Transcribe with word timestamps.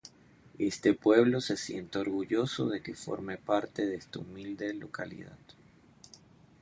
Este 0.57 0.95
pueblo 0.95 1.41
se 1.41 1.57
siente 1.57 1.99
orgulloso 1.99 2.67
de 2.67 2.81
que 2.81 2.95
forme 2.95 3.37
parte 3.37 3.85
de 3.85 3.97
esta 3.97 4.17
humilde 4.17 4.73
localidad. 4.73 5.37